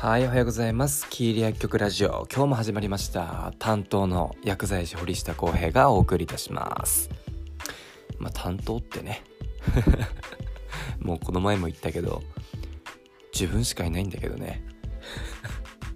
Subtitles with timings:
[0.00, 1.06] はい、おはようございます。
[1.10, 2.26] キーリ薬局ラジオ。
[2.34, 3.52] 今日も始まりました。
[3.58, 7.10] 担当の薬剤師堀下康平がお送りいたします。
[8.18, 9.22] まあ、担当ってね。
[11.00, 12.22] もうこの前も言ったけど、
[13.34, 14.64] 自分しかいないんだけどね。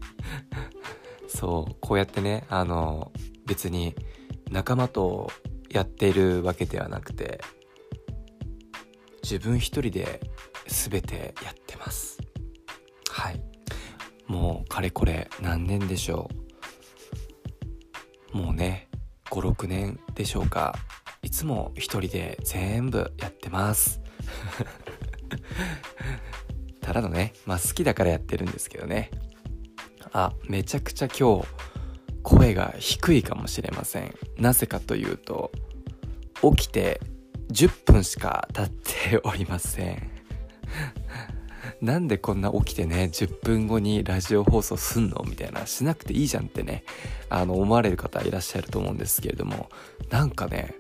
[1.27, 3.11] そう、こうやってね、あの、
[3.47, 3.95] 別に
[4.51, 5.33] 仲間と
[5.71, 7.41] やっているわけではなくて、
[9.23, 10.21] 自分一人で
[10.67, 12.19] 全てやってます。
[13.09, 13.54] はい。
[14.27, 16.31] もうかれこれ何年でしょ
[18.33, 18.37] う。
[18.37, 18.89] もうね
[19.31, 20.75] 56年でしょうか。
[21.23, 24.01] いつも一人で全部やってます。
[26.81, 29.11] ただのねまあ好きだからやってるんですけどね。
[30.13, 31.49] あめちゃくちゃ今日
[32.23, 34.15] 声が低いかもしれません。
[34.39, 35.51] なぜかというと
[36.57, 37.01] 起きて
[37.51, 40.11] 10分しか経っておりません。
[41.81, 45.25] なんでこんな起きてね10分後にラジオ放送すんの？
[45.29, 46.85] みたいなしなくていいじゃんってね
[47.29, 49.69] あの思われる方いらっしゃると思うんですけれども
[50.11, 50.75] なんかね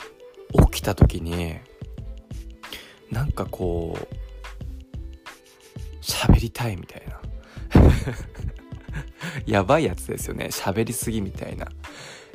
[0.70, 1.56] 起きた時に
[3.10, 4.06] なんかこう
[6.00, 7.20] 喋りたいみたいな。
[9.46, 10.48] やばいやつですよね。
[10.50, 11.66] 喋りすぎみたいな。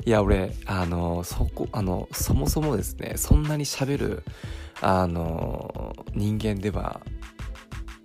[0.04, 4.24] いや俺あのそこあのそもそもですねそんなに喋る
[4.80, 7.00] あの人間では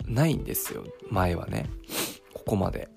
[0.07, 0.83] ないんですよ。
[1.09, 1.69] 前はね。
[2.33, 2.89] ここまで。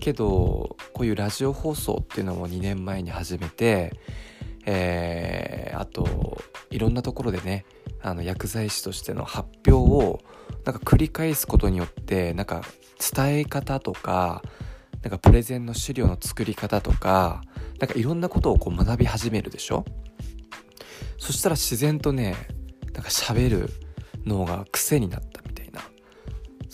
[0.00, 3.92] けどこういうラジオ放送っていうのも2年前に始めて
[4.66, 6.38] えー、あと
[6.70, 7.64] いろんなところでね
[8.02, 10.20] あの薬剤師としての発表を
[10.64, 12.62] なんか繰り返すことによってなんか
[13.14, 14.42] 伝え方とか
[15.02, 17.42] なんかプレゼンの資料の作り方とか
[17.78, 19.84] なんかいろんなことをこう学び始めるでしょ？
[21.18, 22.34] そしたら自然とね
[22.94, 23.70] なんか喋る
[24.24, 25.33] 脳が癖になったみたいな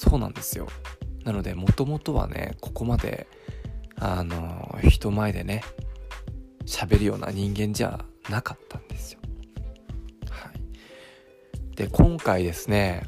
[0.01, 0.67] そうなんですよ。
[1.25, 3.27] なのでもともとはねここまで
[3.97, 5.63] あの人前でね
[6.65, 9.21] 喋るような人間じゃなかったんですよ。
[10.31, 11.77] はい。
[11.77, 13.03] で今回ですね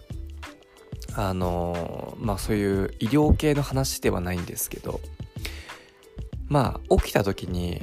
[1.15, 5.01] あのまあそういう医療系の話ではないんですけど
[6.49, 7.81] まあ起きた時に、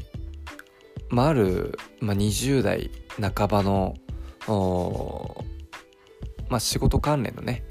[1.09, 3.95] まあ、ある、まあ、20代半ばの
[6.49, 7.63] まあ、仕事関連のね、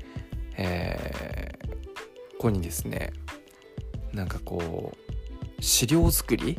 [0.59, 3.13] えー、子にですね
[4.13, 4.93] なんかこ
[5.59, 6.59] う資料作り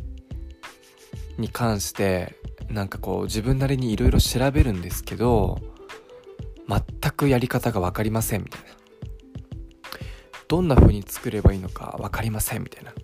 [1.38, 2.36] に関して
[2.70, 5.60] なんかこう自分なりにいろいろ調べるんですけど
[6.68, 8.68] 全くやり方が分かりませんみたいな。
[10.48, 12.92] どんな風に作ればいいのか分かりませんみたいな。
[12.92, 12.96] っ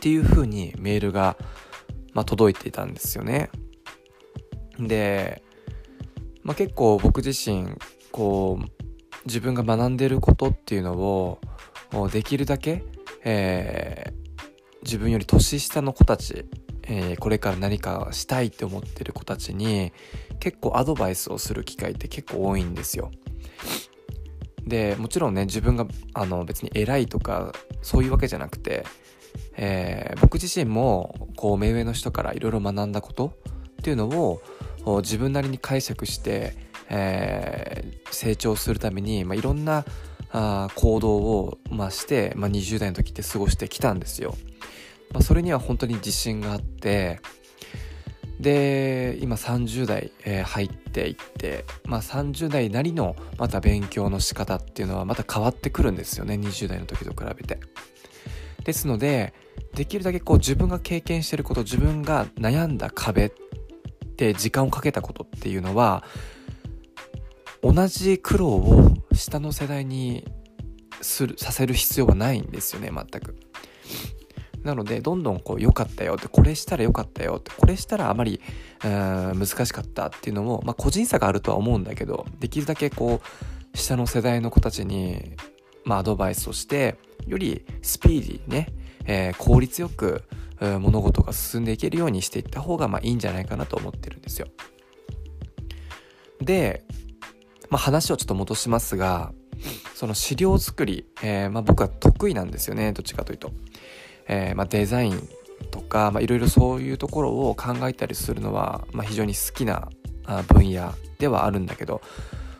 [0.00, 1.36] ていう風にメールが、
[2.12, 3.50] まあ、届いていたんですよね。
[4.78, 5.42] で、
[6.42, 7.68] まあ、結構僕自身
[8.12, 8.81] こう
[9.26, 11.38] 自分が学んでることっていうのを
[12.10, 12.84] できるだけ、
[13.24, 14.12] えー、
[14.82, 16.46] 自分より年下の子たち、
[16.82, 19.92] えー、これから何かしたいって思ってる子たちに
[20.40, 23.10] 結構アドバイスをする機会って結構多いんですよ。
[24.66, 28.84] でもちろんね自分があの別に偉いとかそういうわけじゃなくて、
[29.56, 33.30] えー、僕自身もこう目上の人からいろいろ学んだことっ
[33.82, 34.40] ていうのを
[35.00, 36.54] 自分なりに解釈して
[36.88, 39.84] えー、成長するために、まあ、いろんな
[40.30, 44.34] あ行動を、まあ、して、まあ、20代の時って過ごしてきたんですよ。
[45.12, 47.20] まあ、それには本当に自信があって
[48.40, 57.60] で今30代、えー、入っていって、まあ、30代なりのまた勉強の仕方っていうのはまた変わってくるんですよね20代の時と比べて。
[58.64, 59.34] ですので
[59.74, 63.30] できるだけこう自分が経験してること自分が悩んだ壁っ
[64.16, 66.04] て時間をかけたことっていうのは
[67.62, 70.26] 同じ苦労を下の世代に
[71.00, 73.36] するさせる必要はないんですよね全く。
[74.62, 78.40] なのでどんどんこう良かったよってこれしたら良かったよってこれしたらあまり
[78.80, 83.20] 難しかったっていうのも、まあ、個人差があるとは思うんだけどできるだけこ
[83.74, 85.34] う下の世代の子たちに、
[85.84, 88.68] まあ、アドバイスをしてよりスピーディーにね、
[89.04, 90.22] えー、効率よく
[90.60, 94.46] 物事が進んでいけるようにしていった方がまあいいんじゃないかなと思ってるんですよ。
[96.40, 96.84] で
[97.72, 99.32] まあ、話をちょっと戻しますが
[99.94, 103.50] その資料作り、えー、まあ、僕は得意なんですよねどっちかというと、
[104.28, 105.28] えー、まあ、デザイン
[105.70, 109.88] とかいろいろそういうところを考えたりするのは、ま、非常に好きな
[110.48, 112.02] 分野ではあるんだけど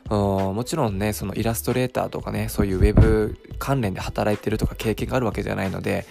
[0.09, 6.07] もちろんねそのイラストレーターとかねそういうウェブ関連で働いてるとか経験があるわけじゃないので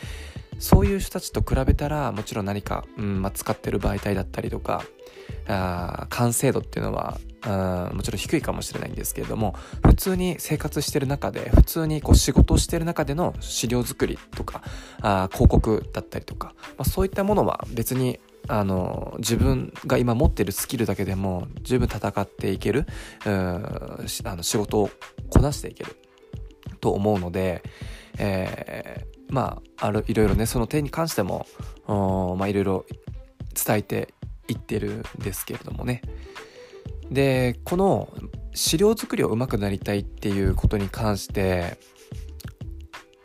[0.60, 4.84] そういう人たちと比べたらもちろん何か、うんまあ、使ってる媒体だったりとか
[5.48, 14.62] あ完成度っていうのはうんもちろん低いかもしれないんですけれども普通に生活してる中で普通にこう仕事をしてる中での資料作りとか
[15.02, 22.86] あ広告だったりとか、まあ、そういったものは別にあの自分が今持ってるスキルだけでも十分戦っていける
[23.26, 24.90] うんあの仕事を
[25.30, 25.96] こなしていける
[26.80, 27.64] と思うので、
[28.18, 31.48] えー、まああるいろいろねその点に関しても
[31.88, 32.86] まあいろいろ
[33.54, 34.14] 伝えて
[34.52, 36.02] いってるんですけれどもね。
[37.10, 38.10] でこの
[38.54, 41.78] 資料作りを上手くなりたいっていうことに関して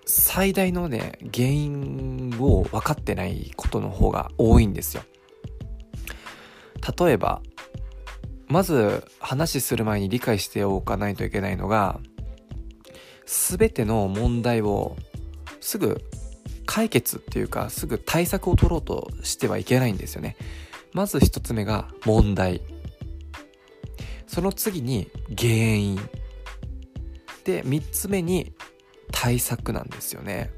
[0.04, 5.02] 最大のね原因を分かってないことの方が多いんですよ。
[6.98, 7.42] 例えば
[8.48, 11.98] まず話する前に理解しておかないといけないのが
[13.26, 14.96] 全ての問題を
[15.60, 16.00] すぐ
[16.64, 20.36] 解決っていうかすぐ対策を取ろうとしてはいけないんですよね。
[20.96, 22.62] まず一つ目が問題。
[24.26, 25.96] その次に原因。
[27.44, 28.54] で3つ目に
[29.12, 30.50] 対策なんですよね。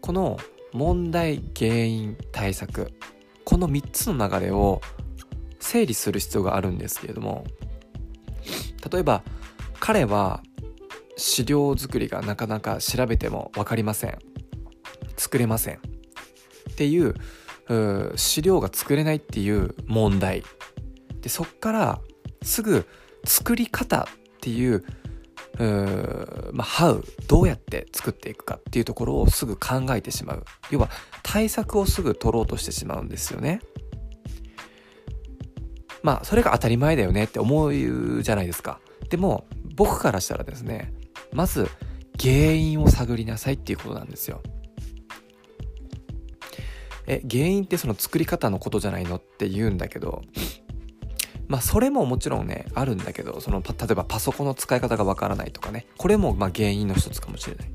[0.00, 0.38] この
[0.72, 2.90] 問題原因対策
[3.44, 4.80] この3つの流れを
[5.58, 7.44] 整理する必要があるんですけれども
[8.90, 9.22] 例えば
[9.78, 10.42] 彼は
[11.18, 14.18] 資料作りがなかなか調べても分かりません。
[15.18, 15.76] 作れません。
[15.76, 17.14] っていう
[18.16, 20.42] 資料が作れないっていう問題。
[21.20, 22.00] でそっから
[22.42, 22.86] すぐ
[23.24, 24.06] 作り方っ
[24.40, 24.84] ていう
[25.58, 30.44] うまあ、how どうやって作っていくかっていうところをすぐ考えてしまう。
[30.70, 30.88] 要は
[31.22, 33.60] 対策をすぐ取ろうとしてしまうんですよね。
[36.02, 38.80] まあそれが当たり前だよねって思うじゃないですか。
[39.10, 40.94] でも僕からしたらですね
[41.32, 41.68] まず
[42.18, 44.42] 原因を探りなさいっていうことなんですよ。
[47.12, 50.22] え原因ってその作り方のことじゃないのって言うんだけど
[51.48, 55.86] まあそれももちろんねあるんだけどその例えばパソコンの使い方がわからないとかね。
[55.98, 57.70] これもま原因の一つかもしれない。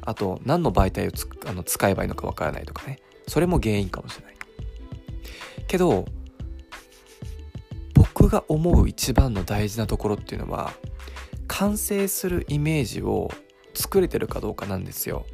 [0.00, 1.12] あと何の媒体を
[1.46, 2.98] あの使えばいいのかわからないとかね。
[3.28, 4.34] それも原因かもしれない。
[5.68, 6.04] けど
[7.94, 10.72] 僕が思う一番の大事なところっていうのは
[11.46, 13.30] 完成するイメージを
[13.74, 15.26] 作れてるかどうかなんですよ。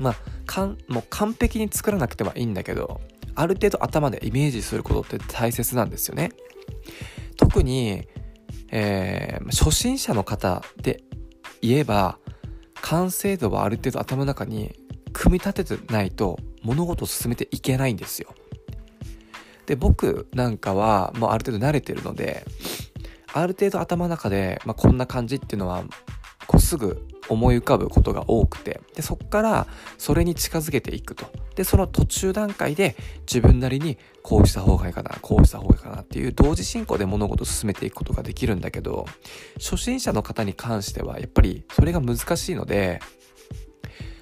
[0.00, 0.16] まあ
[0.48, 3.02] かんもう完璧に作らなくてはいいんだけど
[3.34, 6.30] ある程度頭でイメージすることって大切なんですよね。
[7.36, 8.08] 特に、
[8.72, 11.04] えー、初心者の方で
[11.60, 12.18] 言えば
[12.80, 14.74] 完成度はある程度頭の中に
[15.12, 18.34] 組み立ててないと物事を進めていけないんですよ。
[19.66, 22.46] で僕なんかはもうある程度慣れてるので
[23.34, 25.84] ある程度頭の中で、まあ、こんな感じっていうのは
[26.46, 29.66] こうすぐ思い浮かぶことが多くてでそこから
[29.98, 39.06] それに近づけていくとでその途中段階で自分なりにこうした方がいいかなこうした方がいいかなっていう同時進行で物事を進めていくことができるんだけど
[39.58, 43.00] 初心者の方に関してはやっぱりそれが難しいので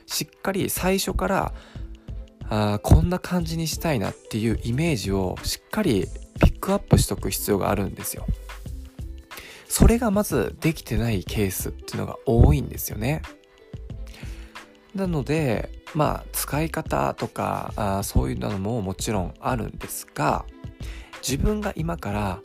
[0.06, 1.52] しっかり最初から
[2.48, 6.06] あこんな感じにしたいなっていうイメージをしっかり
[6.40, 8.26] ピックアップしとく必要があるんですよ。
[9.78, 13.20] それがまずできてないケースっていうのが多いんですよね。
[14.94, 20.46] なのでまあ使い方とかあそういうのももちろんあるんですが
[21.20, 22.40] 自分が今から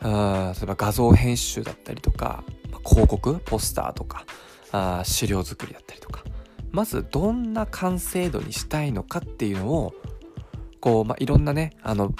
[0.00, 2.42] あ例えば画像編集だったりとか
[2.84, 4.26] 広告ポスターとか
[4.72, 6.24] あ資料作りだったりとか
[6.72, 9.94] まずどんな完成度にしたいのかっていうのを
[10.80, 12.12] こう、まあ、いろんなねあの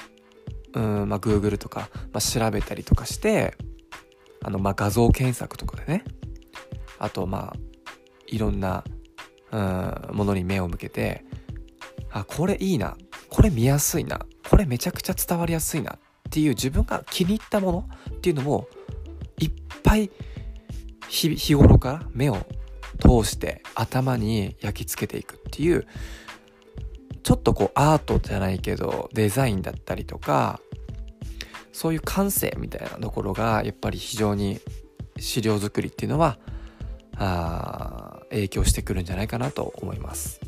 [0.75, 3.57] うん、まあ、Google とか、まあ、調べたりとかして
[4.45, 6.05] あの、まあ、画像検索とかでね、
[6.99, 7.57] あと、まあ、
[8.27, 8.85] いろんな、
[9.51, 11.25] うん、ものに目を向けて、
[12.11, 12.97] あ、これいいな、
[13.29, 15.95] これ見やすいな、これめちゃくちゃ伝わりやすいな。
[15.95, 15.99] っ
[16.31, 18.69] ていう自分が気に入ったものっていうのを、
[19.39, 20.11] いっぱい
[21.09, 22.37] 日頃から目を
[22.99, 25.87] 通して頭に焼き付けていくっていう、
[27.23, 30.61] ちょっとこうアートじゃないけどデザインだったりとか
[31.75, 34.61] そういう感性みたいなところがやっぱり非常に
[35.19, 36.39] 資料作りっていうのは
[37.17, 40.41] あ影響してくるんじゃないかなと思います。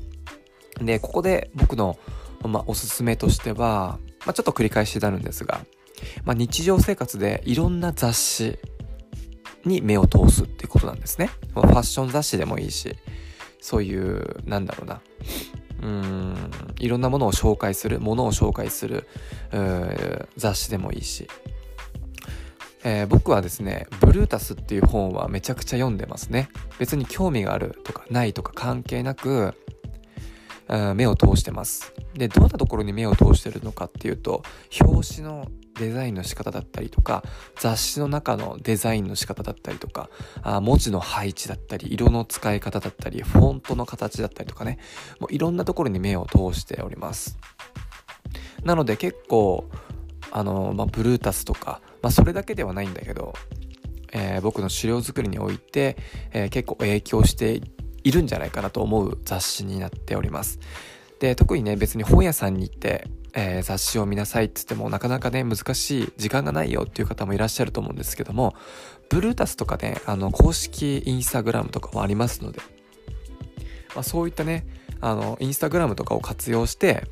[0.81, 1.99] でここで僕の、
[2.45, 5.61] まあ、おすすめとしては、まあ、ちょっと繰り返しになるんですが、
[6.25, 8.59] まあ、日常生活でいろんな雑誌
[9.65, 11.31] に目を通すっていうことなんですね。
[11.55, 12.95] ファッション雑誌でもいいし
[13.61, 15.01] そういうなんだろうな
[15.83, 16.37] うん。
[16.79, 19.07] いろんなものを紹介するものを紹介する
[20.37, 21.29] 雑誌でもいいし、
[22.85, 26.49] えー、僕はですねブルータスっていう本はめちゃくちゃ読んでますね。
[26.79, 29.55] 別に興味があるとかないとか関係なく
[30.69, 31.95] 目を通してます。
[32.15, 34.43] でどんなところに目を通してるのかっていうと
[34.81, 35.47] 表紙の
[35.79, 37.23] デザインの仕方だったりとか
[37.61, 40.09] 雑誌の中のデザインの仕方だったりとか
[40.43, 44.79] あ文字の配置だったり色の使い方だったりフォントの形だったりとかね。
[45.21, 47.39] もういろんなところに目を通しております。
[48.65, 49.69] なので結構
[50.31, 53.35] あの、まあ、ブルータスとか、まあ、それだけではないんだけど、
[54.13, 55.97] えー、僕の資料作りにおいて、
[56.33, 57.61] えー、結構影響してい
[58.07, 60.61] いるんじゃないかなと思う雑誌になっております。
[61.19, 63.09] で特にね別に本屋さんに行って
[63.39, 68.55] えー、雑誌を見なさいって言ってもなかなかね難しい時間がないよっていう方もいらっしゃると思うんですけども
[69.11, 72.61] ブルータスとかねあの公式インスタグラムとかもありますので、
[73.95, 74.67] まあ、そういったね
[75.03, 77.03] あのインスタグラムとかを活用して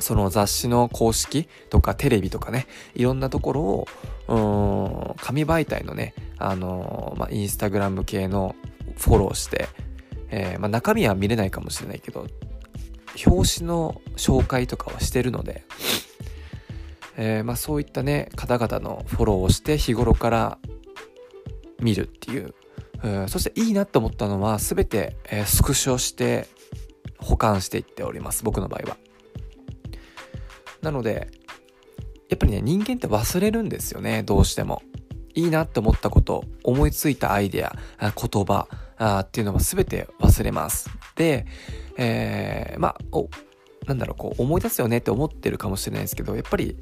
[0.00, 8.56] その雑誌の公式とかテレビとかねいろんなところを紙媒体のねあのまあ、インスタグラム系の
[8.96, 9.68] フォローして、
[10.30, 12.26] えーまあ、中身は見れないかもしれないけど
[13.26, 15.64] 表紙の紹介とかはしてるので、
[17.16, 20.58] えー、まあ、そういったね方々のフォローをして日頃から
[21.80, 22.54] 見るっていう、
[23.04, 26.46] う、そしていいなと思ったのは全て、えー、スクショして
[27.18, 28.96] 保管していっております僕の場合は。
[30.82, 31.28] なので
[32.28, 34.82] やっぱりね人間って忘れるんですよねどうしても。
[35.34, 38.68] いいなって思ったこと思いついたアイデア言葉
[38.98, 40.90] あっていうのは全て忘れます。
[41.14, 41.46] で
[41.96, 43.28] えー、まあお
[43.86, 46.76] なんだろうこう思い出すよねって思ってるかもしれないですけどやっぱり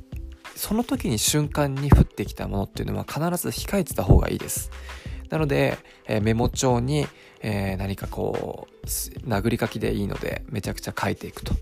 [0.57, 4.71] その時に瞬間に降ってきたものっていうのは必ず控えてた方がいいです。
[5.31, 7.07] なので、えー、メモ帳に、
[7.41, 8.87] えー、何かこう
[9.29, 11.55] 殴り書きでいいのでめちゃくちゃ書いていくと。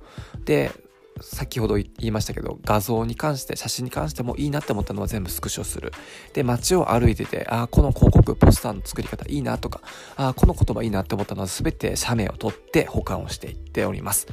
[0.44, 0.72] で
[1.20, 5.92] 先ほど言いましたけど画像に関して写真に関してもいいなって思ったのは全部スクショする。
[6.32, 9.80] で街を歩いててああこの広告ポスターの作り方いいなとか
[10.16, 14.26] ああこの言葉いいなって思ったのは全て写メを取って保管をしていっております。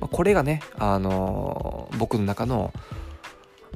[0.00, 2.72] これがね、あのー、僕の中の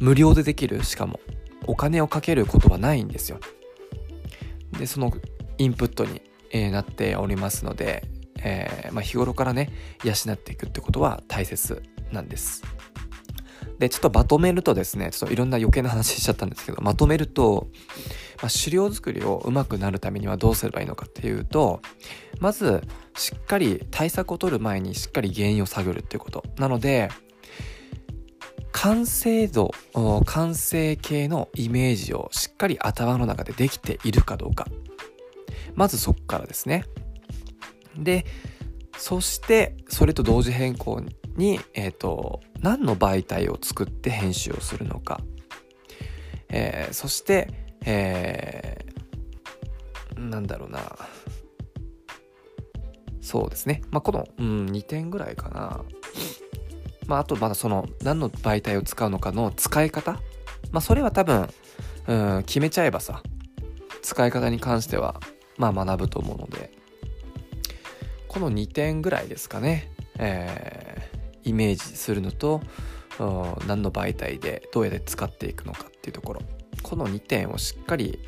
[0.00, 1.20] 無料でできるしかも
[1.66, 3.38] お金をかけることはないんですよ。
[4.78, 5.12] でその
[5.58, 6.22] インプットに、
[6.70, 8.04] なっておりますので
[8.42, 9.70] えー、まあ、日頃からね
[10.04, 12.62] 養っていくってことは大切なんです。
[13.78, 17.68] でちょっとまとめるとですねちょっといろんな余計な話しちゃったんですけどまとめると、
[18.40, 21.80] まあ、資料作りをうまくなるためにはどうすればいいのかっていうと
[22.40, 22.82] まず
[23.16, 26.44] しっかり対策を取る前にしっかり原因を探るっていうこと。
[26.56, 27.08] なので
[28.72, 29.70] 完成度
[30.26, 34.66] 完成形のイメージをしっかり頭の中でできているかどうか。
[35.74, 36.84] まずそこからですね。
[37.98, 38.26] で
[38.96, 41.02] そしてそれと同時変更
[41.36, 45.20] に、えーと、何の媒体を作って編集をするのか、
[46.48, 47.48] えー、そして、
[47.84, 50.80] えー、なんだろうな。
[53.20, 55.82] そうですね、まあ、この、うん、2点ぐらいかな、
[57.06, 60.12] まあ、あとまだその何の媒体を使うのかの使い方、
[60.72, 61.48] まあ、それは多分、
[62.06, 63.22] うん、決めちゃえばさ
[64.02, 65.20] 使い方に関しては
[65.56, 66.83] まあ学ぶと思うので。
[68.34, 72.60] この2点ぐらいですかね、えー、イメージするのと
[73.68, 76.42] 何の媒体でどうやって使っていくのかっていうところ。
[76.82, 78.18] この2点をしっかり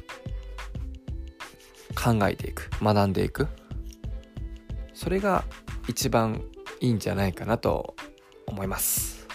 [1.96, 3.48] 考えていく学んでいく。
[4.94, 5.42] それが
[5.88, 6.40] 一番
[6.78, 7.96] いいんじゃないかなと
[8.46, 9.26] 思います。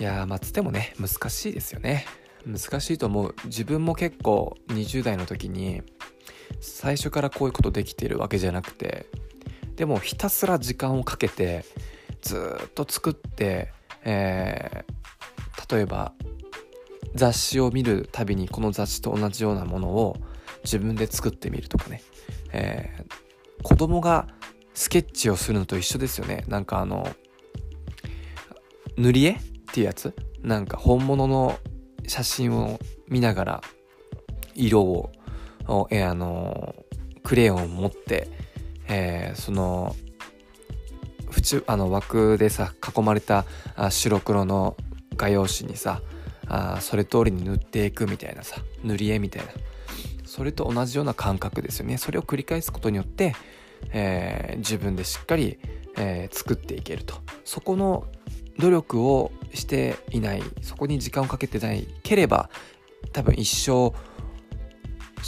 [0.00, 2.06] いやーまあつってもね難しいですよね。
[2.46, 3.34] 難しいと思う。
[3.44, 5.82] 自分も結構20代の時に
[6.68, 9.06] 最初からこういうことできてるわけじゃなくて
[9.76, 11.64] でもひたすら時間をかけて
[12.22, 13.72] ずっと作って、
[14.04, 16.12] えー、例えば
[17.14, 20.16] 雑誌を見るたびにこの雑誌と同じようなものを
[20.64, 22.02] 自分で作ってみるとかね、
[22.52, 24.26] えー、子供が
[24.74, 26.44] スケッチをするのと一緒ですよね。
[26.48, 27.08] なんかあの
[28.96, 30.14] 塗り絵っていうやつ？
[30.42, 31.58] なんか本物の
[32.06, 33.62] 写真を見ながら
[34.54, 35.12] 色を
[35.90, 36.74] え、あの
[37.22, 38.28] クレヨンを持って、
[38.88, 39.94] えー、その
[41.36, 43.44] 縁あの枠でさ囲まれた
[43.76, 44.76] あ白黒の
[45.16, 46.00] 画用紙にさ
[46.46, 49.52] あそれ通りに塗っていくみたいなさ塗り絵みたいな。
[50.24, 51.96] それと同じような感覚ですよね。
[51.96, 53.34] それを繰り返すことによって、
[53.90, 55.58] えー、自分でしっかり、
[55.96, 57.16] えー、作っていけると。
[57.44, 58.06] そこの
[58.58, 60.42] 努力をしていない。
[60.62, 61.88] そこに時間をかけてない。
[62.02, 62.50] ければ
[63.12, 63.92] 多分一生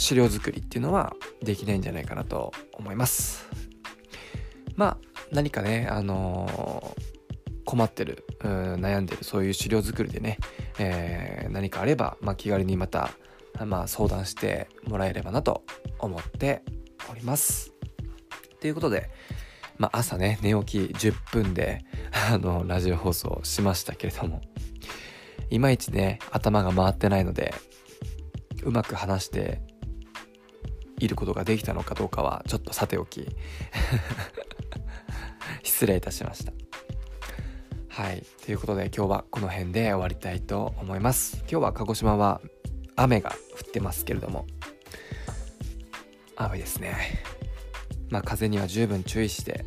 [0.01, 3.47] 資料作りっていうのはできないんじゃないかなと思います。
[4.75, 4.97] まあ
[5.31, 10.39] 何かねあのー、困ってる悩んでるそういう資料作りでね、
[10.79, 13.11] えー、何かあれば、まあ、気軽にまた、
[13.63, 15.63] まあ、相談してもらえればなと
[15.99, 16.63] 思って
[17.11, 17.71] おります。
[18.59, 19.09] ということで
[19.77, 21.85] まあ、朝ね寝起き10分で
[22.31, 24.41] あのラジオ放送しましたけれども
[25.49, 27.53] いまいちね頭が回ってないので
[28.63, 29.61] うまく話して
[31.01, 33.27] いることができたのかどうかはちょっとさておき。
[35.63, 36.53] 失礼いたしました。
[37.89, 38.23] はい。
[38.45, 41.37] ということで今日はこの辺で終わりたいと思います。
[41.39, 42.41] 今日は鹿児島は
[42.95, 44.45] 雨が降ってますけれども。
[46.35, 46.95] 雨ですね。
[48.09, 49.65] まあ風には十分注意して、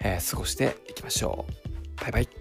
[0.00, 2.00] えー、過ごしていきましょう。
[2.00, 2.39] バイバイ。